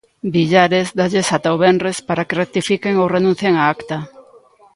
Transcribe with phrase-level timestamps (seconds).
[0.35, 3.97] Villares dálles ata o venres para que rectifiquen ou renuncien á acta.